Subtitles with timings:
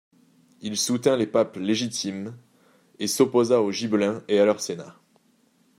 [0.61, 2.35] Il soutint les papes légitimes
[2.97, 4.95] et s'opposa aux Gibelins et à leur Sénat.